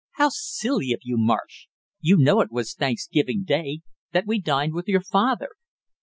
"How 0.13 0.29
silly 0.33 0.93
of 0.93 1.01
you, 1.03 1.15
Marsh, 1.15 1.67
you 1.99 2.17
know 2.17 2.41
it 2.41 2.51
was 2.51 2.73
Thanksgiving 2.73 3.43
day, 3.43 3.81
that 4.13 4.25
we 4.25 4.41
dined 4.41 4.73
with 4.73 4.87
your 4.87 5.01
father." 5.03 5.49